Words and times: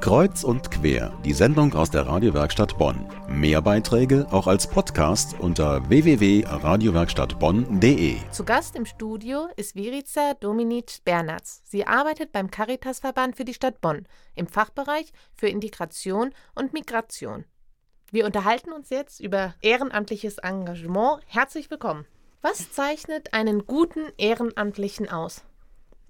Kreuz 0.00 0.44
und 0.44 0.70
quer, 0.70 1.12
die 1.24 1.32
Sendung 1.32 1.74
aus 1.74 1.90
der 1.90 2.06
Radiowerkstatt 2.06 2.78
Bonn. 2.78 3.08
Mehr 3.28 3.60
Beiträge 3.62 4.28
auch 4.30 4.46
als 4.46 4.68
Podcast 4.68 5.34
unter 5.38 5.88
www.radiowerkstattbonn.de. 5.88 8.16
Zu 8.30 8.44
Gast 8.44 8.76
im 8.76 8.86
Studio 8.86 9.48
ist 9.56 9.74
Virica 9.74 10.34
Dominic 10.34 10.98
Bernatz. 11.04 11.62
Sie 11.64 11.84
arbeitet 11.86 12.30
beim 12.32 12.50
Caritasverband 12.50 13.36
für 13.36 13.44
die 13.44 13.54
Stadt 13.54 13.80
Bonn 13.80 14.06
im 14.34 14.46
Fachbereich 14.46 15.12
für 15.34 15.48
Integration 15.48 16.30
und 16.54 16.72
Migration. 16.72 17.44
Wir 18.10 18.24
unterhalten 18.26 18.72
uns 18.72 18.90
jetzt 18.90 19.20
über 19.20 19.54
ehrenamtliches 19.62 20.38
Engagement. 20.38 21.20
Herzlich 21.26 21.70
willkommen. 21.70 22.06
Was 22.42 22.72
zeichnet 22.72 23.32
einen 23.32 23.66
guten 23.66 24.12
Ehrenamtlichen 24.18 25.08
aus? 25.08 25.42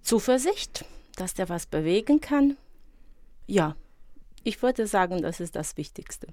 Zuversicht, 0.03 0.85
dass 1.17 1.35
der 1.35 1.49
was 1.49 1.67
bewegen 1.67 2.21
kann. 2.21 2.57
Ja, 3.47 3.77
ich 4.43 4.63
würde 4.63 4.87
sagen, 4.87 5.23
das 5.23 5.41
ist 5.41 5.57
das 5.57 5.77
Wichtigste. 5.77 6.29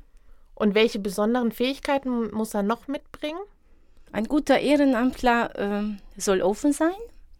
Und 0.55 0.75
welche 0.75 0.99
besonderen 0.99 1.51
Fähigkeiten 1.51 2.29
muss 2.31 2.53
er 2.53 2.63
noch 2.63 2.87
mitbringen? 2.87 3.39
Ein 4.11 4.25
guter 4.25 4.59
Ehrenamtler 4.59 5.57
äh, 5.57 5.83
soll 6.17 6.41
offen 6.41 6.73
sein, 6.73 6.91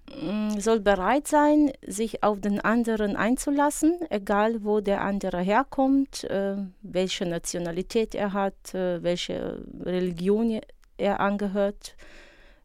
äh, 0.10 0.60
soll 0.60 0.80
bereit 0.80 1.28
sein, 1.28 1.72
sich 1.86 2.24
auf 2.24 2.40
den 2.40 2.62
anderen 2.62 3.18
einzulassen, 3.18 4.00
egal 4.10 4.64
wo 4.64 4.80
der 4.80 5.02
andere 5.02 5.42
herkommt, 5.42 6.24
äh, 6.26 6.56
welche 6.82 7.26
Nationalität 7.26 8.16
er 8.16 8.34
hat, 8.34 8.74
äh, 8.74 9.04
welche 9.04 9.64
Religion 9.82 10.62
er 10.98 11.20
angehört. 11.20 11.96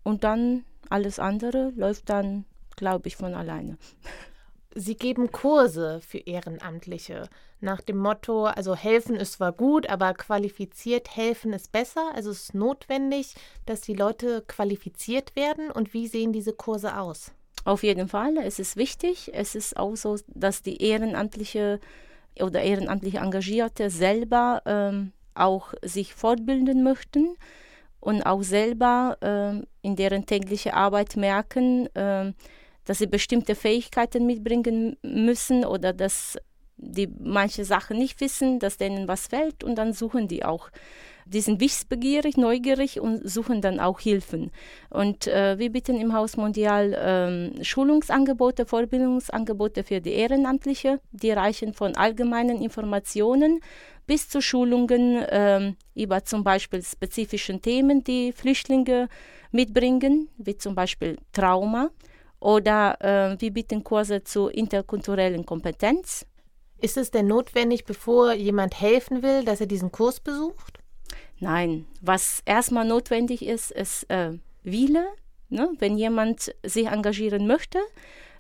Und 0.05 0.23
dann 0.23 0.65
alles 0.89 1.19
andere 1.19 1.73
läuft 1.75 2.09
dann, 2.09 2.45
glaube 2.77 3.09
ich, 3.09 3.17
von 3.17 3.35
alleine. 3.35 3.77
Sie 4.79 4.95
geben 4.95 5.33
Kurse 5.33 6.03
für 6.07 6.19
Ehrenamtliche 6.19 7.31
nach 7.61 7.81
dem 7.81 7.97
Motto, 7.97 8.45
also 8.45 8.77
helfen 8.77 9.17
ist 9.17 9.33
zwar 9.33 9.53
gut, 9.53 9.89
aber 9.89 10.13
qualifiziert 10.13 11.17
helfen 11.17 11.55
ist 11.55 11.73
besser. 11.73 12.13
Also 12.15 12.31
es 12.31 12.43
ist 12.43 12.55
notwendig, 12.55 13.35
dass 13.65 13.81
die 13.81 13.95
Leute 13.95 14.45
qualifiziert 14.47 15.35
werden. 15.35 15.71
Und 15.71 15.95
wie 15.95 16.09
sehen 16.09 16.35
diese 16.35 16.53
Kurse 16.53 16.99
aus? 16.99 17.33
Auf 17.65 17.83
jeden 17.85 18.07
Fall, 18.07 18.37
es 18.37 18.59
ist 18.59 18.77
wichtig. 18.77 19.31
Es 19.33 19.55
ist 19.55 19.79
auch 19.79 19.97
so, 19.97 20.19
dass 20.27 20.61
die 20.61 20.83
Ehrenamtliche 20.83 21.81
oder 22.39 22.61
ehrenamtlich 22.61 23.15
Engagierte 23.15 23.89
selber 23.89 24.61
ähm, 24.67 25.13
auch 25.35 25.73
sich 25.81 26.13
fortbilden 26.13 26.83
möchten 26.83 27.39
und 27.99 28.25
auch 28.25 28.43
selber 28.43 29.17
ähm, 29.23 29.67
in 29.81 29.97
deren 29.97 30.27
tägliche 30.27 30.75
Arbeit 30.75 31.17
merken, 31.17 31.89
ähm, 31.95 32.35
dass 32.87 32.99
sie 32.99 33.07
bestimmte 33.07 33.55
Fähigkeiten 33.55 34.25
mitbringen 34.25 34.97
müssen 35.03 35.65
oder 35.65 35.93
dass 35.93 36.39
die 36.79 37.09
manche 37.21 37.65
Sachen 37.65 37.99
nicht 37.99 38.21
wissen, 38.21 38.59
dass 38.59 38.77
denen 38.77 39.09
was 39.09 39.27
fällt 39.29 39.65
und 39.65 39.77
dann 39.77 39.93
suchen 39.93 40.29
die 40.29 40.45
auch. 40.45 40.71
Die 41.25 41.41
sind 41.41 41.61
wissbegierig, 41.61 42.37
neugierig 42.37 43.01
und 43.01 43.29
suchen 43.29 43.61
dann 43.61 43.81
auch 43.81 43.99
Hilfen. 43.99 44.53
Und 44.91 45.27
äh, 45.27 45.59
wir 45.59 45.73
bieten 45.73 46.01
im 46.01 46.13
Haus 46.13 46.37
Mondial 46.37 46.97
ähm, 46.97 47.65
Schulungsangebote, 47.65 48.65
Vorbildungsangebote 48.65 49.83
für 49.83 50.01
die 50.01 50.13
Ehrenamtliche. 50.13 51.01
Die 51.11 51.33
reichen 51.33 51.75
von 51.75 51.97
allgemeinen 51.97 52.63
Informationen 52.63 53.59
bis 54.07 54.29
zu 54.29 54.41
Schulungen 54.41 55.17
äh, 55.17 55.73
über 55.97 56.25
zum 56.25 56.45
Beispiel 56.45 56.83
spezifischen 56.85 57.61
Themen, 57.61 58.05
die 58.05 58.31
Flüchtlinge 58.31 59.09
mitbringen, 59.51 60.29
wie 60.39 60.57
zum 60.57 60.77
Beispiel 60.77 61.17
Trauma 61.33 61.91
oder 62.47 62.97
äh, 63.01 63.41
wir 63.41 63.53
bieten 63.53 63.83
Kurse 63.83 64.23
zur 64.23 64.55
interkulturellen 64.55 65.45
Kompetenz. 65.45 66.25
Ist 66.81 66.97
es 66.97 67.11
denn 67.11 67.27
notwendig, 67.27 67.85
bevor 67.85 68.35
jemand 68.35 68.81
helfen 68.81 69.25
will, 69.25 69.45
dass 69.45 69.61
er 69.61 69.67
diesen 69.67 69.91
Kurs 69.91 70.21
besucht? 70.21 70.79
Nein, 71.41 71.87
was 72.01 72.43
erstmal 72.45 72.87
notwendig 72.87 73.45
ist, 73.45 73.73
ist 73.73 74.09
äh, 74.11 74.39
Wille. 74.63 75.09
Ne? 75.49 75.71
Wenn 75.81 75.99
jemand 75.99 76.55
sich 76.63 76.87
engagieren 76.87 77.49
möchte, 77.49 77.81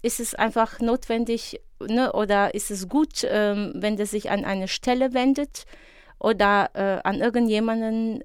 ist 0.03 0.21
es 0.21 0.37
einfach 0.37 0.79
notwendig 0.79 1.61
ne? 1.81 2.13
oder 2.13 2.55
ist 2.55 2.71
es 2.71 2.89
gut, 2.89 3.25
äh, 3.25 3.57
wenn 3.75 3.99
er 3.99 4.07
sich 4.07 4.31
an 4.31 4.45
eine 4.45 4.69
Stelle 4.69 5.15
wendet 5.15 5.65
oder 6.21 6.71
äh, 6.75 7.01
an 7.03 7.17
irgendjemanden 7.17 8.23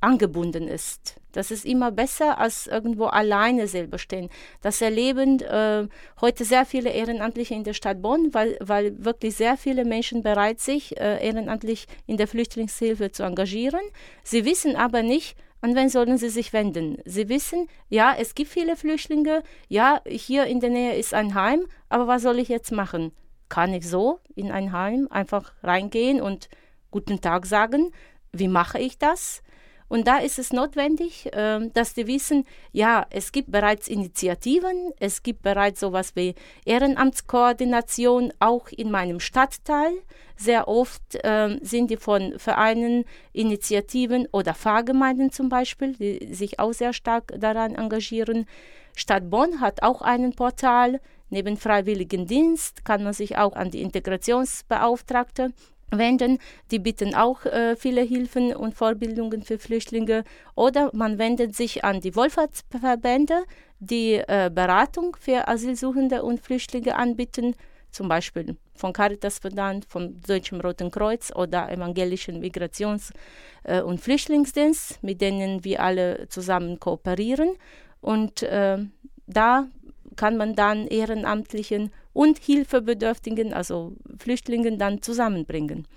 angebunden 0.00 0.66
ist. 0.66 1.19
Das 1.32 1.50
ist 1.50 1.64
immer 1.64 1.90
besser, 1.90 2.38
als 2.38 2.66
irgendwo 2.66 3.06
alleine 3.06 3.66
selber 3.66 3.98
stehen. 3.98 4.28
Das 4.62 4.80
erleben 4.80 5.40
äh, 5.40 5.88
heute 6.20 6.44
sehr 6.44 6.66
viele 6.66 6.90
Ehrenamtliche 6.90 7.54
in 7.54 7.64
der 7.64 7.74
Stadt 7.74 8.02
Bonn, 8.02 8.32
weil, 8.32 8.56
weil 8.60 9.04
wirklich 9.04 9.36
sehr 9.36 9.56
viele 9.56 9.84
Menschen 9.84 10.22
bereit 10.22 10.60
sind, 10.60 10.96
äh, 10.98 11.24
ehrenamtlich 11.24 11.86
in 12.06 12.16
der 12.16 12.28
Flüchtlingshilfe 12.28 13.12
zu 13.12 13.22
engagieren. 13.22 13.80
Sie 14.22 14.44
wissen 14.44 14.76
aber 14.76 15.02
nicht, 15.02 15.36
an 15.62 15.74
wen 15.74 15.90
sollen 15.90 16.16
sie 16.16 16.30
sich 16.30 16.52
wenden? 16.52 16.98
Sie 17.04 17.28
wissen, 17.28 17.68
ja, 17.88 18.14
es 18.18 18.34
gibt 18.34 18.50
viele 18.50 18.76
Flüchtlinge, 18.76 19.42
ja, 19.68 20.00
hier 20.06 20.46
in 20.46 20.60
der 20.60 20.70
Nähe 20.70 20.94
ist 20.94 21.12
ein 21.12 21.34
Heim, 21.34 21.66
aber 21.88 22.06
was 22.06 22.22
soll 22.22 22.38
ich 22.38 22.48
jetzt 22.48 22.72
machen? 22.72 23.12
Kann 23.50 23.74
ich 23.74 23.86
so 23.86 24.20
in 24.34 24.50
ein 24.50 24.72
Heim 24.72 25.06
einfach 25.10 25.52
reingehen 25.62 26.22
und 26.22 26.48
guten 26.90 27.20
Tag 27.20 27.44
sagen? 27.44 27.92
Wie 28.32 28.48
mache 28.48 28.78
ich 28.78 28.96
das? 28.96 29.42
Und 29.90 30.06
da 30.06 30.18
ist 30.18 30.38
es 30.38 30.52
notwendig, 30.52 31.26
äh, 31.32 31.68
dass 31.74 31.94
die 31.94 32.06
wissen, 32.06 32.46
ja, 32.70 33.06
es 33.10 33.32
gibt 33.32 33.50
bereits 33.50 33.88
Initiativen, 33.88 34.92
es 35.00 35.24
gibt 35.24 35.42
bereits 35.42 35.80
sowas 35.80 36.12
wie 36.14 36.36
Ehrenamtskoordination 36.64 38.32
auch 38.38 38.68
in 38.68 38.92
meinem 38.92 39.18
Stadtteil. 39.18 39.92
Sehr 40.36 40.68
oft 40.68 41.16
äh, 41.24 41.58
sind 41.60 41.90
die 41.90 41.96
von 41.96 42.38
Vereinen, 42.38 43.04
Initiativen 43.32 44.28
oder 44.30 44.54
Fahrgemeinden 44.54 45.32
zum 45.32 45.48
Beispiel, 45.48 45.94
die 45.96 46.32
sich 46.32 46.60
auch 46.60 46.72
sehr 46.72 46.92
stark 46.92 47.34
daran 47.36 47.74
engagieren. 47.74 48.46
Stadt 48.94 49.28
Bonn 49.28 49.60
hat 49.60 49.82
auch 49.82 50.02
ein 50.02 50.32
Portal. 50.34 51.00
Neben 51.30 51.56
Freiwilligendienst 51.56 52.84
kann 52.84 53.02
man 53.02 53.12
sich 53.12 53.38
auch 53.38 53.54
an 53.56 53.72
die 53.72 53.82
Integrationsbeauftragte 53.82 55.52
wenden. 55.90 56.38
Die 56.70 56.78
bieten 56.78 57.14
auch 57.14 57.44
äh, 57.44 57.76
viele 57.76 58.02
Hilfen 58.02 58.54
und 58.54 58.74
Vorbildungen 58.74 59.42
für 59.42 59.58
Flüchtlinge. 59.58 60.24
Oder 60.54 60.90
man 60.92 61.18
wendet 61.18 61.54
sich 61.56 61.84
an 61.84 62.00
die 62.00 62.14
Wohlfahrtsverbände, 62.14 63.44
die 63.78 64.14
äh, 64.14 64.50
Beratung 64.52 65.16
für 65.18 65.48
Asylsuchende 65.48 66.22
und 66.22 66.40
Flüchtlinge 66.40 66.96
anbieten, 66.96 67.54
zum 67.90 68.08
Beispiel 68.08 68.56
von 68.74 68.92
Caritasverband, 68.92 69.84
vom 69.84 70.20
Deutschen 70.22 70.60
Roten 70.60 70.90
Kreuz 70.90 71.32
oder 71.34 71.70
Evangelischen 71.70 72.40
Migrations- 72.40 73.12
äh, 73.64 73.82
und 73.82 74.00
Flüchtlingsdienst, 74.00 75.02
mit 75.02 75.20
denen 75.20 75.64
wir 75.64 75.82
alle 75.82 76.28
zusammen 76.28 76.78
kooperieren. 76.78 77.56
Und 78.00 78.42
äh, 78.42 78.78
da 79.26 79.68
kann 80.20 80.36
man 80.36 80.54
dann 80.54 80.86
Ehrenamtlichen 80.86 81.90
und 82.12 82.36
Hilfebedürftigen, 82.36 83.54
also 83.54 83.96
Flüchtlingen, 84.18 84.78
dann 84.78 85.00
zusammenbringen. 85.00 85.88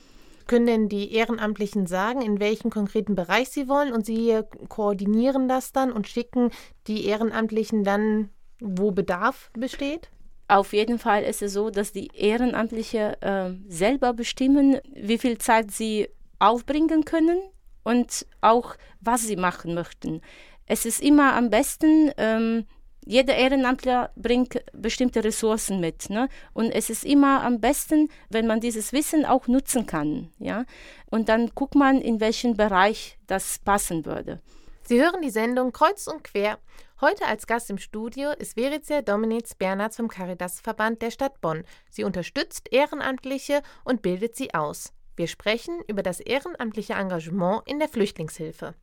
Können 0.48 0.66
denn 0.66 0.88
die 0.88 1.12
Ehrenamtlichen 1.12 1.88
sagen, 1.88 2.22
in 2.22 2.40
welchem 2.40 2.70
konkreten 2.70 3.16
Bereich 3.16 3.50
sie 3.50 3.68
wollen 3.68 3.92
und 3.92 4.06
sie 4.06 4.40
koordinieren 4.70 5.50
das 5.50 5.74
dann 5.74 5.92
und 5.92 6.08
schicken 6.08 6.52
die 6.88 7.06
Ehrenamtlichen 7.06 7.84
dann, 7.84 8.30
wo 8.62 8.92
Bedarf 8.92 9.52
besteht? 9.60 10.10
Auf 10.48 10.72
jeden 10.72 11.00
Fall 11.00 11.24
ist 11.24 11.42
es 11.42 11.52
so, 11.52 11.70
dass 11.70 11.92
die 11.92 12.08
Ehrenamtliche 12.14 13.22
äh, 13.22 13.52
selber 13.68 14.14
bestimmen, 14.14 14.80
wie 14.96 15.18
viel 15.18 15.38
Zeit 15.38 15.72
sie 15.72 16.08
aufbringen 16.40 17.04
können 17.04 17.40
und 17.84 18.26
auch, 18.40 18.76
was 19.02 19.24
sie 19.24 19.36
machen 19.36 19.74
möchten. 19.74 20.22
Es 20.66 20.86
ist 20.86 21.02
immer 21.02 21.36
am 21.36 21.50
besten, 21.50 22.12
ähm, 22.16 22.64
jeder 23.06 23.36
Ehrenamtler 23.36 24.12
bringt 24.16 24.64
bestimmte 24.74 25.24
Ressourcen 25.24 25.80
mit. 25.80 26.10
Ne? 26.10 26.30
Und 26.54 26.72
es 26.72 26.90
ist 26.90 27.06
immer 27.06 27.44
am 27.44 27.60
besten, 27.60 28.10
wenn 28.30 28.48
man 28.48 28.60
dieses 28.60 28.94
Wissen 28.94 29.26
auch 29.26 29.48
nutzen 29.48 29.86
kann. 29.86 30.32
Ja? 30.40 30.66
Und 31.10 31.30
dann 31.30 31.52
guckt 31.56 31.76
man, 31.76 32.02
in 32.02 32.20
welchen 32.20 32.56
Bereich 32.56 33.18
das 33.28 33.60
passen 33.60 34.06
würde. 34.06 34.42
Sie 34.84 35.02
hören 35.02 35.22
die 35.22 35.30
Sendung 35.30 35.72
Kreuz 35.72 36.08
und 36.08 36.24
Quer. 36.24 36.60
Heute 37.00 37.26
als 37.26 37.48
Gast 37.48 37.70
im 37.70 37.78
Studio 37.78 38.32
ist 38.32 38.54
Verice 38.54 39.04
Dominitz 39.04 39.56
Bernhard 39.56 39.96
vom 39.96 40.08
Caritasverband 40.08 41.02
der 41.02 41.12
Stadt 41.12 41.42
Bonn. 41.42 41.64
Sie 41.90 42.04
unterstützt 42.04 42.72
Ehrenamtliche 42.72 43.62
und 43.84 44.02
bildet 44.02 44.36
sie 44.36 44.54
aus. 44.54 44.94
Wir 45.16 45.28
sprechen 45.28 45.82
über 45.88 46.04
das 46.04 46.20
ehrenamtliche 46.20 46.94
Engagement 46.94 47.62
in 47.66 47.80
der 47.80 47.88
Flüchtlingshilfe. 47.88 48.74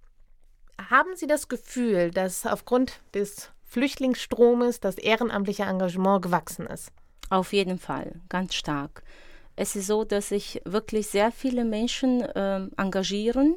Haben 0.89 1.17
Sie 1.17 1.27
das 1.27 1.49
Gefühl, 1.49 2.11
dass 2.11 2.47
aufgrund 2.47 3.01
des 3.13 3.51
Flüchtlingsstromes 3.71 4.81
das 4.81 4.99
ehrenamtliche 4.99 5.63
Engagement 5.63 6.23
gewachsen 6.23 6.67
ist? 6.67 6.91
Auf 7.29 7.53
jeden 7.53 7.79
Fall, 7.79 8.21
ganz 8.29 8.55
stark. 8.55 9.05
Es 9.55 9.77
ist 9.77 9.87
so, 9.87 10.03
dass 10.03 10.31
sich 10.31 10.61
wirklich 10.65 11.07
sehr 11.07 11.31
viele 11.31 11.65
Menschen 11.65 12.21
äh, 12.23 12.67
engagieren. 12.77 13.57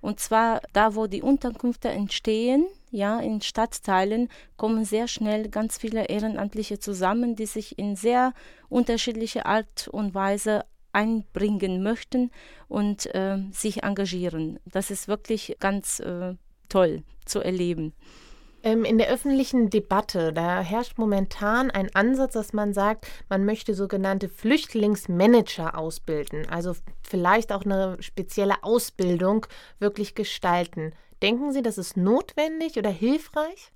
Und 0.00 0.18
zwar 0.18 0.62
da, 0.72 0.96
wo 0.96 1.06
die 1.06 1.22
Unterkünfte 1.22 1.90
entstehen, 1.90 2.66
ja, 2.90 3.20
in 3.20 3.40
Stadtteilen 3.40 4.28
kommen 4.56 4.84
sehr 4.84 5.06
schnell 5.06 5.48
ganz 5.48 5.78
viele 5.78 6.06
Ehrenamtliche 6.06 6.80
zusammen, 6.80 7.36
die 7.36 7.46
sich 7.46 7.78
in 7.78 7.94
sehr 7.94 8.34
unterschiedlicher 8.68 9.46
Art 9.46 9.86
und 9.86 10.12
Weise 10.12 10.64
einbringen 10.92 11.84
möchten 11.84 12.32
und 12.66 13.14
äh, 13.14 13.38
sich 13.52 13.84
engagieren. 13.84 14.58
Das 14.64 14.90
ist 14.90 15.06
wirklich 15.06 15.56
ganz 15.60 16.00
äh, 16.00 16.34
toll 16.68 17.04
zu 17.26 17.38
erleben. 17.38 17.94
Ähm, 18.64 18.84
in 18.84 18.98
der 18.98 19.08
öffentlichen 19.08 19.70
Debatte, 19.70 20.32
da 20.32 20.60
herrscht 20.60 20.96
momentan 20.96 21.70
ein 21.70 21.92
Ansatz, 21.94 22.34
dass 22.34 22.52
man 22.52 22.72
sagt, 22.72 23.06
man 23.28 23.44
möchte 23.44 23.74
sogenannte 23.74 24.28
Flüchtlingsmanager 24.28 25.76
ausbilden, 25.76 26.48
also 26.48 26.74
vielleicht 27.02 27.52
auch 27.52 27.64
eine 27.64 27.96
spezielle 28.00 28.62
Ausbildung 28.62 29.46
wirklich 29.80 30.14
gestalten. 30.14 30.92
Denken 31.22 31.52
Sie, 31.52 31.62
das 31.62 31.78
ist 31.78 31.96
notwendig 31.96 32.76
oder 32.76 32.90
hilfreich? 32.90 33.72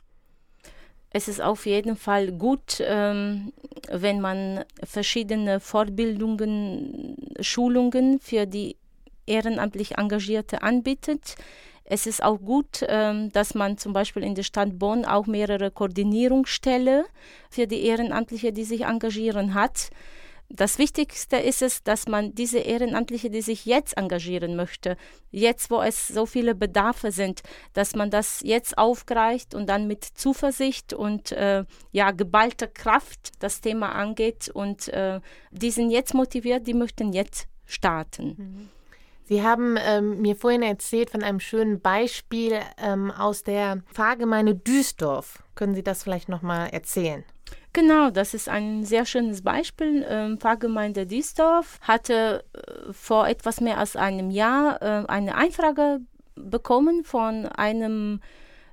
Es 1.10 1.28
ist 1.28 1.40
auf 1.40 1.66
jeden 1.66 1.96
Fall 1.96 2.30
gut, 2.32 2.80
ähm, 2.80 3.52
wenn 3.90 4.20
man 4.20 4.64
verschiedene 4.84 5.60
Fortbildungen, 5.60 7.16
Schulungen 7.40 8.20
für 8.20 8.46
die 8.46 8.76
ehrenamtlich 9.26 9.98
Engagierte 9.98 10.62
anbietet. 10.62 11.36
Es 11.88 12.06
ist 12.06 12.22
auch 12.22 12.38
gut, 12.40 12.84
ähm, 12.88 13.30
dass 13.32 13.54
man 13.54 13.78
zum 13.78 13.92
Beispiel 13.92 14.24
in 14.24 14.34
der 14.34 14.42
Stadt 14.42 14.78
Bonn 14.78 15.04
auch 15.04 15.26
mehrere 15.26 15.70
Koordinierungsstellen 15.70 17.04
für 17.48 17.68
die 17.68 17.84
Ehrenamtliche, 17.84 18.52
die 18.52 18.64
sich 18.64 18.82
engagieren, 18.82 19.54
hat. 19.54 19.90
Das 20.48 20.78
Wichtigste 20.78 21.36
ist 21.36 21.62
es, 21.62 21.82
dass 21.82 22.06
man 22.06 22.34
diese 22.34 22.58
Ehrenamtliche, 22.58 23.30
die 23.30 23.40
sich 23.40 23.66
jetzt 23.66 23.96
engagieren 23.96 24.54
möchte, 24.54 24.96
jetzt 25.30 25.70
wo 25.70 25.80
es 25.80 26.06
so 26.06 26.24
viele 26.24 26.54
Bedarfe 26.54 27.10
sind, 27.10 27.42
dass 27.72 27.96
man 27.96 28.10
das 28.10 28.40
jetzt 28.44 28.78
aufgreift 28.78 29.54
und 29.54 29.68
dann 29.68 29.88
mit 29.88 30.04
Zuversicht 30.04 30.92
und 30.92 31.32
äh, 31.32 31.64
ja 31.90 32.10
geballter 32.12 32.68
Kraft 32.68 33.32
das 33.40 33.60
Thema 33.60 33.92
angeht 33.92 34.48
und 34.48 34.88
äh, 34.88 35.20
die 35.50 35.70
sind 35.70 35.90
jetzt 35.90 36.14
motiviert, 36.14 36.66
die 36.66 36.74
möchten 36.74 37.12
jetzt 37.12 37.48
starten. 37.64 38.34
Mhm. 38.38 38.68
Sie 39.28 39.42
haben 39.42 39.76
ähm, 39.84 40.20
mir 40.20 40.36
vorhin 40.36 40.62
erzählt 40.62 41.10
von 41.10 41.24
einem 41.24 41.40
schönen 41.40 41.80
Beispiel 41.80 42.60
ähm, 42.78 43.10
aus 43.10 43.42
der 43.42 43.82
Pfarrgemeinde 43.92 44.54
Duisdorf. 44.54 45.42
Können 45.56 45.74
Sie 45.74 45.82
das 45.82 46.04
vielleicht 46.04 46.28
noch 46.28 46.42
mal 46.42 46.66
erzählen? 46.68 47.24
Genau, 47.72 48.10
das 48.10 48.34
ist 48.34 48.48
ein 48.48 48.84
sehr 48.84 49.04
schönes 49.04 49.42
Beispiel. 49.42 50.06
Ähm, 50.08 50.38
Pfarrgemeinde 50.38 51.06
Duisdorf 51.06 51.78
hatte 51.80 52.44
äh, 52.54 52.92
vor 52.92 53.26
etwas 53.26 53.60
mehr 53.60 53.78
als 53.78 53.96
einem 53.96 54.30
Jahr 54.30 54.80
äh, 54.80 55.04
eine 55.08 55.34
Einfrage 55.34 56.00
bekommen 56.36 57.02
von 57.02 57.46
einem 57.46 58.20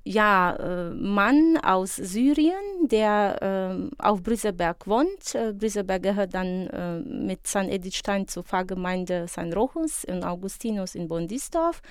ja, 0.05 0.55
äh, 0.55 0.93
Mann 0.93 1.57
aus 1.63 1.95
Syrien, 1.95 2.53
der 2.81 3.89
äh, 3.89 4.03
auf 4.03 4.21
Brüsselberg 4.21 4.85
wohnt. 4.85 5.33
Äh, 5.33 5.53
Brüsselberg 5.53 6.03
gehört 6.03 6.33
dann 6.33 6.67
äh, 6.67 6.99
mit 6.99 7.47
St. 7.47 7.69
Edith 7.69 7.95
Stein 7.95 8.27
zur 8.27 8.43
Pfarrgemeinde 8.43 9.27
St. 9.29 9.55
Rochus 9.55 10.03
und 10.03 10.25
Augustinus 10.25 10.95
in 10.95 11.07
Bondisdorf. 11.07 11.81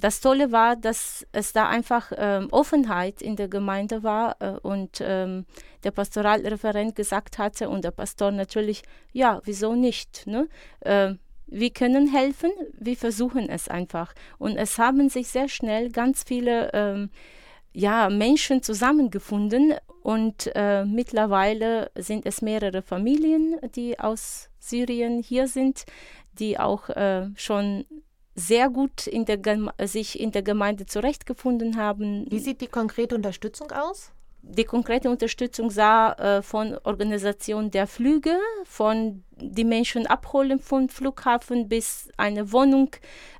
Das 0.00 0.22
Tolle 0.22 0.52
war, 0.52 0.76
dass 0.76 1.26
es 1.32 1.52
da 1.52 1.68
einfach 1.68 2.12
ähm, 2.16 2.48
Offenheit 2.50 3.20
in 3.20 3.36
der 3.36 3.48
Gemeinde 3.48 4.02
war 4.02 4.36
äh, 4.40 4.52
und 4.62 5.02
ähm, 5.02 5.44
der 5.84 5.90
Pastoralreferent 5.90 6.96
gesagt 6.96 7.36
hatte 7.36 7.68
und 7.68 7.84
der 7.84 7.90
Pastor 7.90 8.30
natürlich, 8.30 8.82
ja, 9.12 9.42
wieso 9.44 9.74
nicht? 9.74 10.26
Ne? 10.26 10.48
Äh, 10.80 11.14
wir 11.46 11.70
können 11.70 12.10
helfen, 12.10 12.50
wir 12.78 12.96
versuchen 12.96 13.50
es 13.50 13.68
einfach. 13.68 14.14
Und 14.38 14.56
es 14.56 14.78
haben 14.78 15.10
sich 15.10 15.28
sehr 15.28 15.48
schnell 15.48 15.90
ganz 15.90 16.22
viele 16.22 16.70
ähm, 16.72 17.10
ja, 17.72 18.08
Menschen 18.10 18.62
zusammengefunden 18.62 19.74
und 20.02 20.50
äh, 20.54 20.84
mittlerweile 20.84 21.90
sind 21.96 22.26
es 22.26 22.42
mehrere 22.42 22.82
Familien, 22.82 23.56
die 23.74 23.98
aus 23.98 24.50
Syrien 24.58 25.22
hier 25.22 25.46
sind, 25.46 25.84
die 26.38 26.58
auch 26.58 26.88
äh, 26.88 27.28
schon 27.36 27.84
sehr 28.34 28.70
gut 28.70 29.06
in 29.06 29.24
der 29.24 29.38
sich 29.86 30.18
in 30.18 30.32
der 30.32 30.42
Gemeinde 30.42 30.86
zurechtgefunden 30.86 31.76
haben. 31.76 32.26
Wie 32.30 32.38
sieht 32.38 32.60
die 32.60 32.68
konkrete 32.68 33.14
Unterstützung 33.14 33.70
aus? 33.72 34.12
Die 34.42 34.64
konkrete 34.64 35.10
Unterstützung 35.10 35.70
sah 35.70 36.12
äh, 36.12 36.42
von 36.42 36.76
Organisation 36.84 37.70
der 37.70 37.86
Flüge, 37.86 38.38
von 38.64 39.22
die 39.40 39.64
Menschen 39.64 40.06
abholen 40.06 40.58
vom 40.58 40.88
Flughafen 40.88 41.68
bis 41.68 42.08
eine 42.16 42.52
Wohnung 42.52 42.90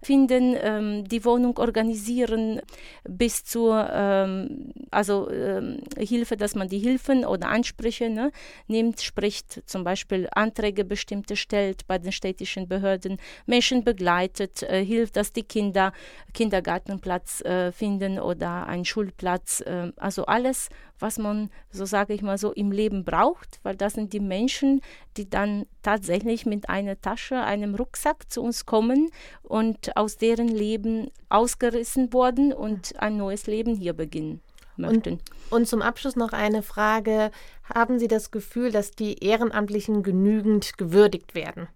finden, 0.02 0.56
ähm, 0.60 1.04
die 1.06 1.24
Wohnung 1.24 1.58
organisieren, 1.58 2.60
bis 3.08 3.44
zur 3.44 3.88
ähm, 3.92 4.72
also 4.90 5.30
ähm, 5.30 5.80
Hilfe, 5.96 6.36
dass 6.36 6.54
man 6.54 6.68
die 6.68 6.78
Hilfen 6.78 7.24
oder 7.24 7.48
Ansprüche 7.48 8.10
ne, 8.10 8.32
nimmt, 8.66 9.00
spricht 9.00 9.62
zum 9.68 9.84
Beispiel 9.84 10.28
Anträge 10.32 10.84
bestimmte 10.84 11.36
stellt 11.36 11.86
bei 11.86 11.98
den 11.98 12.12
städtischen 12.12 12.68
Behörden, 12.68 13.18
Menschen 13.46 13.84
begleitet, 13.84 14.62
äh, 14.62 14.84
hilft, 14.84 15.16
dass 15.16 15.32
die 15.32 15.42
Kinder 15.42 15.92
Kindergartenplatz 16.32 17.42
äh, 17.42 17.72
finden 17.72 18.18
oder 18.18 18.66
einen 18.66 18.84
Schulplatz, 18.84 19.60
äh, 19.60 19.92
also 19.96 20.26
alles, 20.26 20.68
was 20.98 21.18
man, 21.18 21.50
so 21.70 21.84
sage 21.84 22.12
ich 22.14 22.22
mal 22.22 22.38
so, 22.38 22.52
im 22.52 22.72
Leben 22.72 23.04
braucht, 23.04 23.58
weil 23.62 23.76
das 23.76 23.94
sind 23.94 24.12
die 24.12 24.20
Menschen, 24.20 24.80
die 25.16 25.28
dann 25.28 25.66
tatsächlich 25.90 26.46
mit 26.46 26.68
einer 26.68 27.00
Tasche, 27.00 27.40
einem 27.40 27.74
Rucksack 27.74 28.30
zu 28.30 28.42
uns 28.42 28.64
kommen 28.64 29.10
und 29.42 29.96
aus 29.96 30.16
deren 30.16 30.46
Leben 30.46 31.10
ausgerissen 31.28 32.12
wurden 32.12 32.52
und 32.52 33.00
ein 33.00 33.16
neues 33.16 33.48
Leben 33.48 33.74
hier 33.74 33.92
beginnen. 33.92 34.40
Möchten. 34.76 35.14
Und, 35.14 35.22
und 35.50 35.66
zum 35.66 35.82
Abschluss 35.82 36.14
noch 36.14 36.32
eine 36.32 36.62
Frage. 36.62 37.32
Haben 37.64 37.98
Sie 37.98 38.06
das 38.06 38.30
Gefühl, 38.30 38.70
dass 38.70 38.92
die 38.92 39.22
Ehrenamtlichen 39.22 40.04
genügend 40.04 40.78
gewürdigt 40.78 41.34
werden? 41.34 41.68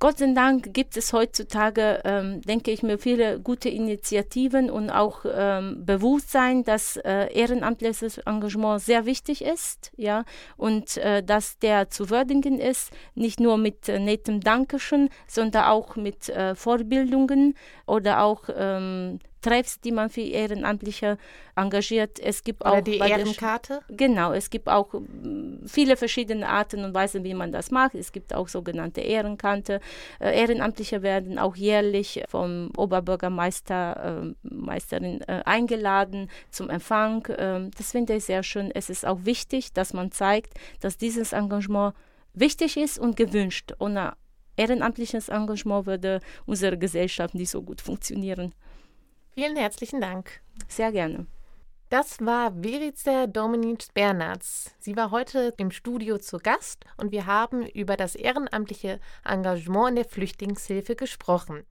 Gott 0.00 0.16
sei 0.16 0.32
Dank 0.32 0.72
gibt 0.72 0.96
es 0.96 1.12
heutzutage, 1.12 2.00
ähm, 2.04 2.40
denke 2.40 2.70
ich 2.70 2.82
mir, 2.82 2.96
viele 2.96 3.38
gute 3.38 3.68
Initiativen 3.68 4.70
und 4.70 4.88
auch 4.88 5.26
ähm, 5.30 5.84
Bewusstsein, 5.84 6.64
dass 6.64 6.96
äh, 6.96 7.30
ehrenamtliches 7.34 8.16
Engagement 8.16 8.80
sehr 8.80 9.04
wichtig 9.04 9.44
ist, 9.44 9.92
ja, 9.98 10.24
und 10.56 10.96
äh, 10.96 11.22
dass 11.22 11.58
der 11.58 11.90
zu 11.90 12.08
würdigen 12.08 12.58
ist, 12.58 12.92
nicht 13.14 13.40
nur 13.40 13.58
mit 13.58 13.90
äh, 13.90 13.98
nettem 13.98 14.40
Dankeschön, 14.40 15.10
sondern 15.26 15.64
auch 15.64 15.96
mit 15.96 16.30
äh, 16.30 16.54
Vorbildungen 16.54 17.54
oder 17.84 18.22
auch 18.22 18.44
ähm, 18.56 19.18
Treffs, 19.40 19.80
die 19.80 19.92
man 19.92 20.10
für 20.10 20.20
Ehrenamtliche 20.20 21.18
engagiert. 21.56 22.18
Es 22.18 22.44
gibt 22.44 22.62
Oder 22.62 22.72
auch 22.72 22.80
die 22.80 22.98
Ehrenkarte? 22.98 23.80
genau, 23.88 24.32
es 24.32 24.50
gibt 24.50 24.68
auch 24.68 24.92
mm, 24.92 25.66
viele 25.66 25.96
verschiedene 25.96 26.48
Arten 26.48 26.84
und 26.84 26.94
Weisen, 26.94 27.24
wie 27.24 27.34
man 27.34 27.52
das 27.52 27.70
macht. 27.70 27.94
Es 27.94 28.12
gibt 28.12 28.34
auch 28.34 28.48
sogenannte 28.48 29.00
Ehrenkarte. 29.00 29.80
Äh, 30.18 30.38
Ehrenamtliche 30.40 31.02
werden 31.02 31.38
auch 31.38 31.56
jährlich 31.56 32.22
vom 32.28 32.70
Oberbürgermeister, 32.76 34.22
äh, 34.22 34.34
Meisterin 34.42 35.20
äh, 35.22 35.42
eingeladen 35.44 36.30
zum 36.50 36.70
Empfang. 36.70 37.26
Ähm, 37.36 37.70
das 37.76 37.92
finde 37.92 38.16
ich 38.16 38.24
sehr 38.24 38.42
schön. 38.42 38.70
Es 38.74 38.90
ist 38.90 39.06
auch 39.06 39.24
wichtig, 39.24 39.72
dass 39.72 39.92
man 39.92 40.12
zeigt, 40.12 40.54
dass 40.80 40.96
dieses 40.98 41.32
Engagement 41.32 41.94
wichtig 42.34 42.76
ist 42.76 42.98
und 42.98 43.16
gewünscht. 43.16 43.72
Ohne 43.78 44.14
ehrenamtliches 44.56 45.28
Engagement 45.28 45.86
würde 45.86 46.20
unsere 46.46 46.76
Gesellschaft 46.76 47.34
nicht 47.34 47.50
so 47.50 47.62
gut 47.62 47.80
funktionieren. 47.80 48.54
Vielen 49.34 49.56
herzlichen 49.56 50.00
Dank. 50.00 50.40
Sehr 50.68 50.92
gerne. 50.92 51.26
Das 51.88 52.20
war 52.20 52.52
Verice 52.52 53.26
Dominic 53.28 53.92
Bernards. 53.94 54.74
Sie 54.78 54.96
war 54.96 55.10
heute 55.10 55.54
im 55.56 55.70
Studio 55.70 56.18
zu 56.18 56.38
Gast 56.38 56.84
und 56.96 57.10
wir 57.10 57.26
haben 57.26 57.66
über 57.66 57.96
das 57.96 58.14
ehrenamtliche 58.14 59.00
Engagement 59.24 59.90
in 59.90 59.94
der 59.96 60.04
Flüchtlingshilfe 60.04 60.94
gesprochen. 60.94 61.64